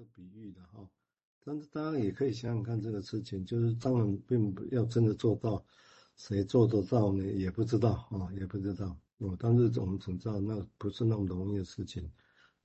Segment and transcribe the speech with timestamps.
[0.00, 0.88] 的比喻的哈。
[1.44, 5.62] 但是大家也可以想想看，这个事情就是当然并不要真的做到，
[6.16, 7.24] 谁做得到呢？
[7.24, 8.96] 也不知道啊，也不知道。
[9.18, 12.10] 哦，但是我们总知道那不是那么容易的事情。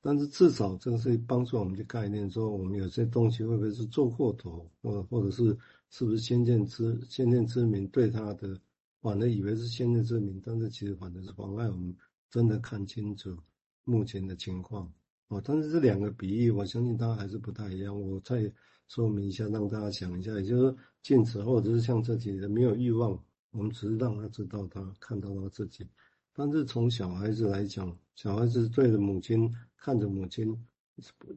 [0.01, 5.57] 但是至少这个是帮助我们的概念，说我们有些东西会不会是做过头，或或者是
[5.89, 8.59] 是不是先见之先见之明对他的，
[9.01, 11.95] 反而以为是先见之明，但是其实反正是妨碍我们
[12.29, 13.35] 真的看清楚
[13.83, 14.91] 目前的情况。
[15.27, 17.99] 哦，但是这两个比喻，我相信大家还是不太一样。
[17.99, 18.51] 我再
[18.87, 23.19] 说明一下，让大家想一下，也就是说，禁止或者是像这几个没有欲望，
[23.51, 25.87] 我们只是让他知道他看到他自己。
[26.33, 30.55] 但是从小孩子来讲，小孩子对着母亲看着母亲，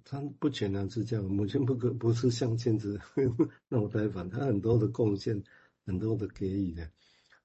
[0.04, 1.24] 他不全然是这样。
[1.24, 3.00] 母亲不可不是像镜子
[3.70, 5.42] 那么呆板，他很多的贡献，
[5.86, 6.90] 很多的给予的。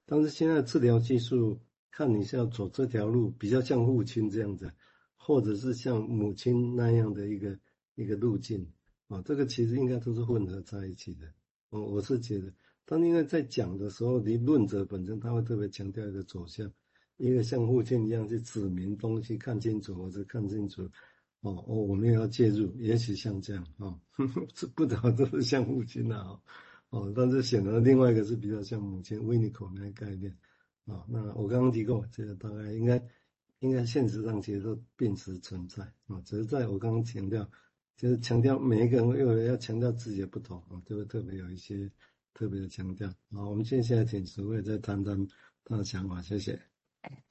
[0.04, 1.58] 但是现在治疗技术，
[1.90, 4.70] 看你是要走这条路，比较像父亲这样子。
[5.26, 7.58] 或者是像母亲那样的一个
[7.94, 8.70] 一个路径
[9.08, 11.26] 啊，这个其实应该都是混合在一起的。
[11.70, 12.52] 我我是觉得，
[12.84, 16.70] 当因为在讲的时候，你论者本身他会特别强调一个走向，
[17.16, 20.82] 一个像父亲一样去指明东西，看清楚或者看清楚。
[21.40, 23.98] 哦哦，我们也要介入，也许像这样啊，
[24.52, 26.38] 这不得都是像父亲啊。
[26.90, 30.36] 哦，但是显然另外一个是比较像母亲 Winnicott 那个概念
[30.84, 31.02] 啊。
[31.08, 33.02] 那我刚刚提过，这个大概应该。
[33.64, 37.48] 应该现实上其实都并实存在啊，只是在我刚刚强调，
[37.96, 41.90] 就是强调每一个人又要强调自己的不同啊，就会特别有一些
[42.34, 43.08] 特别的强调。
[43.32, 45.26] 好，我们接下来请十位再谈谈
[45.64, 46.60] 他的想法，谢谢。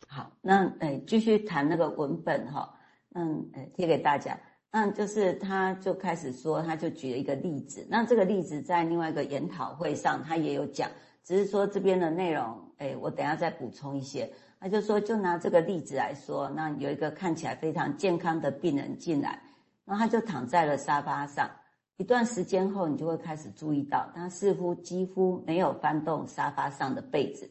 [0.07, 2.73] 好，那诶继续谈那个文本哈，
[3.13, 4.35] 嗯，诶贴给大家。
[4.71, 7.85] 那就是他就开始说，他就举了一个例子。
[7.87, 10.89] 那这个例子在另外一个研讨会上他也有讲，
[11.23, 14.31] 只是说这边的内容，诶我等下再补充一些。
[14.59, 19.41] 他就说，就拿这个例子来说，那有一个看起来非常健康的病人进来，
[19.83, 21.49] 然后他就躺在了沙发上。
[21.97, 27.49] 一段时间后，你就会开始注意到，他似乎几乎没有翻动沙发上的被子。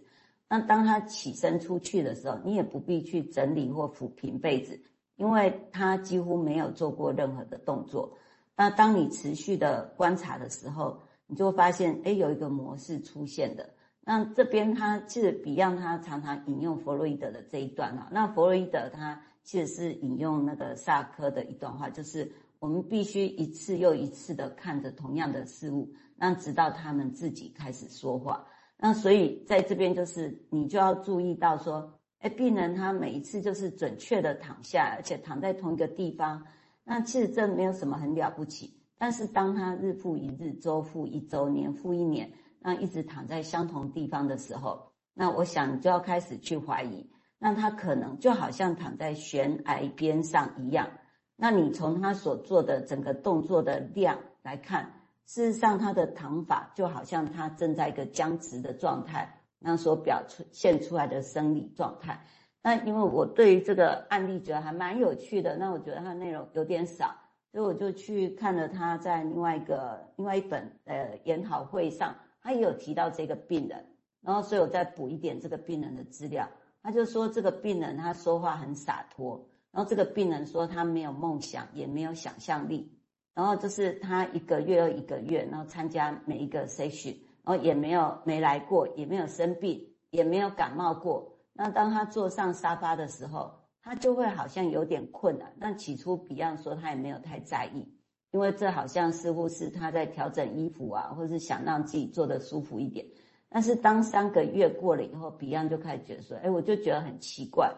[0.49, 4.81] 那当他起身出去的时候，你也不必去整理或抚平被子，
[5.17, 8.13] 因为他几乎没有做过任何的动作。
[8.57, 13.69] 那当你持续的观察的时候，你就会发现，哎，有一个模式出现的。
[14.05, 28.45] 那这边他其实 Beyond 他常常引用弗洛伊德的这一段哈，那弗洛伊德他其实是引用那个萨科的一段话，就是我们必须一次又一次的看着同样的事物，那直到他们自己开始说话。
[28.77, 36.45] 那所以在这边就是你就要注意到说，哎，病人他每一次就是准确的躺下，而且躺在同一个地方，
[36.83, 38.77] 那其实这没有什么很了不起。
[38.99, 42.29] 但是当他日复一日、周复一周、年复一年。
[42.63, 50.89] 那一直躺在相同地方的时候，那我想就要开始去怀疑，那他可能就好像躺在悬崖边上一样。
[51.37, 54.93] 那你从他所做的整个动作的量来看，
[55.27, 62.25] 事实上他的躺法就好像他正在一个僵直的状态，那所表现出来的生理状态。
[62.63, 67.13] 那因为我对于这个案例觉得还蛮有趣的，那我觉得它的内容有点少，
[67.51, 72.15] 所以我就去看了他在另外一个另外一本呃研讨会上。
[72.43, 73.87] 他也有提到这个病人，
[74.21, 76.49] 然后所以我再补一点这个病人的资料。
[76.83, 82.93] 他就说这个病人他说话很洒脱，然后这个病人说他没有梦想，也没有想象力，
[83.35, 87.15] 然后就是他一个月又一个月，然后参加每一个 session，
[87.45, 91.33] 然后也没有没来过，也没有生病，也没有感冒过。
[91.53, 95.55] 那当他坐上沙发的时候，他就会好像有点困难。
[95.61, 97.87] 但起初 Beyond 说他也没有太在意。
[98.33, 103.07] 因为这好像似乎是他在调整衣服啊，或是想让自己坐得舒服一点。
[103.51, 107.71] 但是当三个月过了以后，Beyond 就开始觉得说：“哎，我就觉得很奇怪，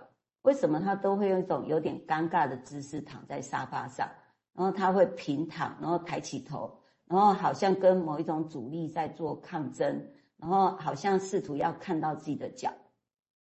[0.42, 4.08] 为什么他都会用一种有点尴尬的姿势躺在沙发上，
[4.52, 6.72] 然后他会平躺，然后抬起头，
[7.06, 12.72] 然后好像跟某一种阻力在做抗争，然后好像试图要看到自己的脚。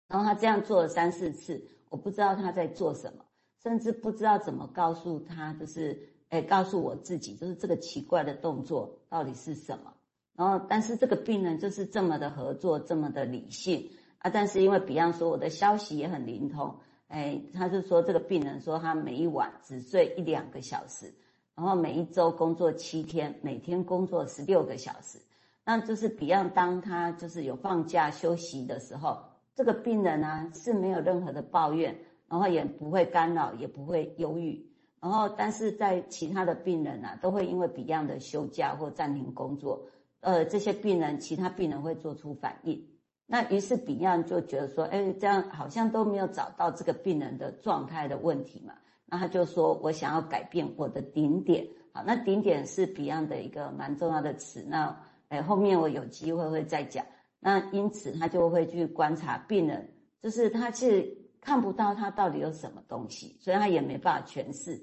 [0.07, 3.23] 然后他这样做了三四次，我不知道他在做什么，
[3.61, 9.93] 甚至不知道怎么告诉他，就是。”哎，告诉我自己，就是这个奇怪的动作到底是什么？
[10.35, 13.87] 然后，但是这个病人就是这么的合作，这么的理性
[14.17, 14.31] 啊。
[14.33, 16.75] 但是因为 Beyond 说我的消息也很灵通，
[17.07, 21.13] 哎，他就说这个病人说他每一晚只睡一两个小时，
[21.53, 25.19] 然后每一周工作七天，每天工作十六个小时。
[25.63, 29.19] 那就是 Beyond 当他就是有放假休息的时候，
[29.53, 31.95] 这个病人呢是没有任何的抱怨，
[32.27, 34.72] 然后也不会干扰，也不会忧郁。
[35.03, 39.85] 然后，但是在其他的病人啊，都会因为 Beyond 的休假或暂停工作，
[40.21, 42.81] 呃，这些病人，其他病人会做出反应。
[43.25, 48.75] 那于是 Beyond 就觉得说，哎，这样好像都没有找到这个病人的状态的问题嘛。
[49.05, 54.63] 那他就说我想要改变我的顶点，好，那顶点是 Beyond 的一个蛮重要的词。
[54.65, 54.97] 那
[55.27, 57.05] 哎，后面我有机会会再讲。
[57.41, 64.81] 那因此他就会去观察病人，就是他其实看不到他到底有什么东西，所以他也没办法诠释。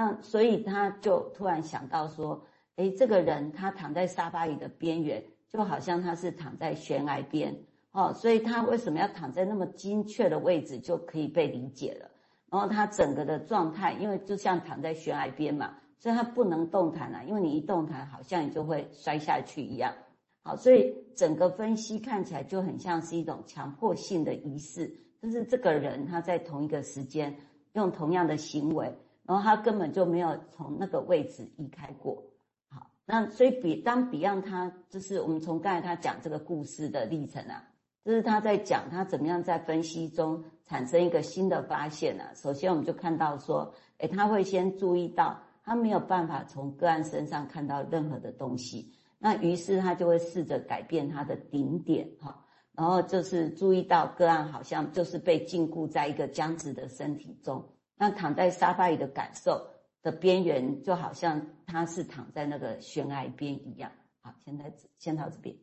[0.00, 2.42] 那所以他就突然想到说，
[2.76, 7.54] 哎，这个人他躺在沙发椅的边缘，就好像他是躺在悬崖边。
[7.92, 12.10] 哦，所以他为什么要躺在那么精确的位置，就可以被理解了。
[12.50, 19.92] 然后他整个的状态，因为就像躺在悬崖边嘛，所以他不能动弹啊，因为你一动弹，好像你就会摔下去一样。
[20.42, 27.36] 好，所以整个分析看起来就很像是一种强迫性的仪式，就是这个人他在同一个时间
[27.74, 28.90] 用同样的行为，
[29.30, 32.20] 然后他根本就没有从那个位置移开过。
[32.68, 37.62] 好，那所以比当 Beyond 他就是我们从刚才他讲这个故事的历程啊。
[38.04, 42.32] 就是他在讲他怎么样在分析中产生一个新的发现、啊？
[42.34, 48.90] 首先，我们就看到说，诶，他会先注意到他没有办法从个案身上看到任何的东西，
[49.20, 57.62] 那于是他就会试着改变他的顶点，哈，然后就是注意到个案好像就是被禁锢在一个僵直的身体中，
[58.00, 59.68] 那躺在沙发里的感受
[60.00, 63.92] 的边缘，就好像他是躺在那个悬崖边一样。
[64.22, 65.54] 好，现在先到这边，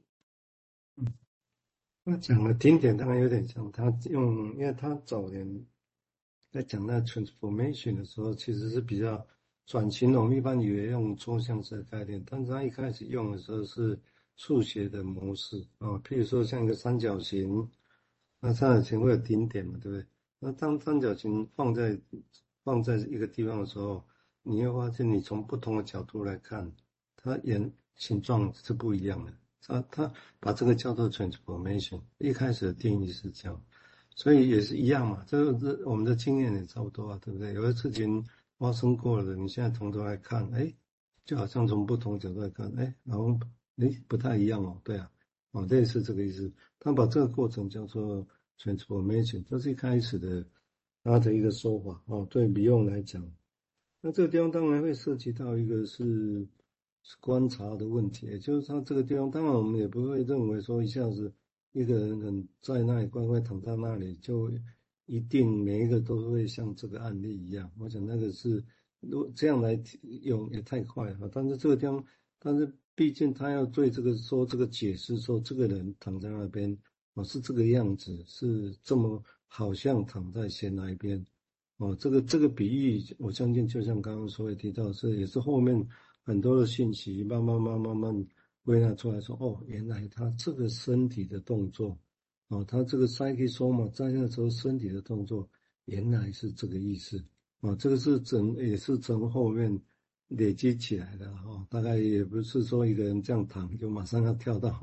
[0.98, 1.12] 嗯。
[2.04, 5.66] 那讲的顶点当然有点像他用，因为他早年
[6.52, 9.26] 在讲那 transformation 的时候，其实是比较
[9.66, 10.14] 转型。
[10.14, 14.00] 我们一般以为用抽象式的概念，但是他一开始用的时候是
[14.36, 17.68] 数学的模式啊，譬如说像一个三角形，
[18.40, 20.06] 那三角形会有顶点嘛，对不对？
[20.40, 22.00] 那当三角形放在
[22.64, 24.04] 放在一个地方的时候，
[24.44, 26.72] 你会发现你从不同的角度来看，
[27.16, 29.34] 它圆形状是不一样的。
[29.60, 33.62] 他他把这个叫做 transformation，一开始的定义是这样，
[34.16, 35.26] 所以也是一样嘛。
[35.28, 37.54] 这个是我们的经验也差不多啊，对不对？
[37.54, 38.24] 有的事情
[38.58, 40.74] 发生过了，你现在从头来看，哎，
[41.26, 43.38] 就好像从不同角度来看，哎，然后
[43.78, 45.12] 哎不太一样哦，对啊，
[45.52, 46.50] 哦，类似这个意思。
[46.80, 48.26] 他把这个过程叫做
[48.60, 50.46] transformation，这是一开始的
[51.04, 52.28] 他的一个说法哦。
[52.30, 53.24] 对 Beyond 来讲，
[54.02, 56.48] 那这个地方当然会涉及到一个是。
[57.22, 61.34] 观察的问题，也就是他这个地方，当然我们也不会认为说一下子
[61.72, 64.52] 一个人很在那里乖乖躺在那里，就
[65.06, 67.72] 一定每一个都会像这个案例一样。
[67.80, 68.62] 我想那个是
[69.00, 69.82] 如果这样来
[70.24, 71.30] 用也太快了。
[71.32, 72.04] 但是这个地方，
[72.40, 76.78] 但是毕竟他要对这个说这个解释，说这个人躺在那边
[77.18, 81.26] 哦是这个样子，是这么好像躺在悬崖边
[81.78, 81.96] 哦。
[82.00, 85.88] 这个这个比喻，我相信就像刚刚所谓提到，是也是后面。
[86.28, 88.28] 很多的信息慢慢慢慢慢
[88.66, 91.98] 归纳出来说，哦，原来他这个身体的动作，
[92.50, 95.50] 哦，他这个 psychosoma 在那时候身体的动作，
[95.86, 97.24] 原来是这个意思，
[97.62, 99.82] 哦，这个是整也是从后面
[100.28, 104.78] 累积起来的哈，大概也不是说一个人这样躺就马上要跳到，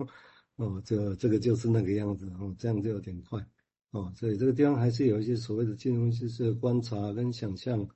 [0.57, 3.45] 哦，这这个就是那个样子，哦，这样就有点快，
[3.91, 7.89] 哦，所以这个地方还是有一些所谓的金融知识观察跟想象，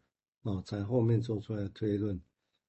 [0.42, 2.20] 哦，在后面做出来的推论。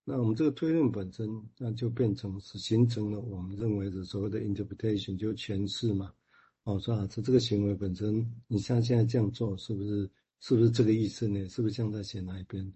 [0.04, 6.12] 那我们这个推论本身，那就变成是形成了我们认为的所谓的 interpretation，就诠释嘛。
[6.64, 10.10] 哦，说啊，这这个行为本身，你像现在这样做，是不是
[10.40, 11.48] 是不是这个意思呢？
[11.48, 12.72] 是不是像在写哪一边？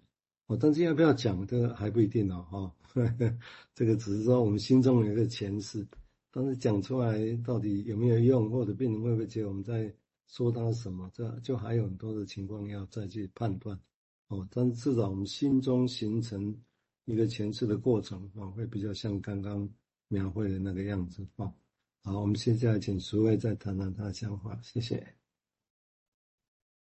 [0.46, 2.46] 哦，但是要不要讲，这个还不一定哦。
[2.50, 2.72] 哈、哦，
[3.74, 5.86] 这个只是说我们心中有一个诠释，
[6.34, 9.94] 但是讲出来到底有没有用，或者病人会不会接我们在
[10.26, 11.08] 说他什么？
[11.14, 13.78] 这就还有很多的情况要再去判断。
[14.26, 16.54] 哦，但至少我们心中形成。
[17.06, 19.68] 一个前置的过程啊，会比较像刚刚
[20.08, 21.52] 描绘的那个样子啊。
[22.02, 25.06] 好，我们现在请苏卫再谈谈他的想法，谢谢。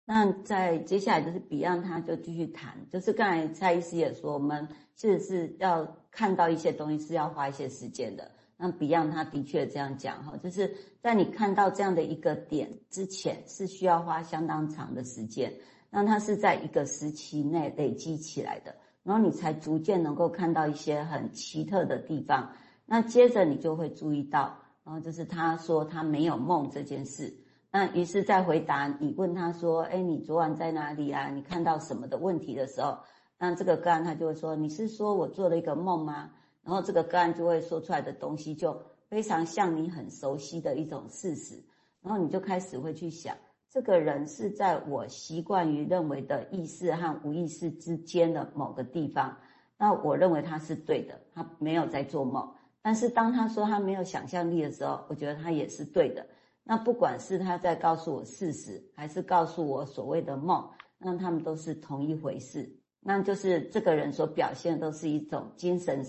[0.04, 8.30] 那在接下来就是 Beyond，他就继续谈，就是刚才蔡医师也说，我们其实是要看到一些东西是要花一些时间的。
[8.62, 15.50] 那 Beyond 他的确这样讲哈，就是在你看到这样的一个点之前，是需要花相当长的时间。
[15.88, 18.74] 那它是在一个时期内累积起来的。
[19.02, 22.52] 然后你才逐渐能够看到一些很奇特的地方，
[22.84, 27.34] 那接着你就会注意到，然后就是他说他没有梦这件事，
[27.72, 31.30] 那于是再回答你问他说，哎，你昨晚在哪里啊？
[31.30, 32.98] 你看到什么的问题的时候，
[33.38, 36.30] 那这个个案他就会说，你是说我做了一个梦吗？
[36.64, 41.62] 然后这个个案就会说出来的东西就非常像你很熟悉的一种事实，
[42.02, 43.36] 然后你就开始会去想。
[43.70, 49.36] 这个人是在我习惯于认为的意识和无意识之间的某个地方，
[49.78, 52.52] 那我认为他是对的，他没有在做梦。
[52.82, 56.26] 但是当他说他没有想象力的时候，我觉得他也是对的。
[56.64, 62.68] 那不管是他在告诉我事实，还是告诉我所谓的梦，那他们都是同一回事。
[63.00, 65.98] 那就是这个人所表现的都是一种精神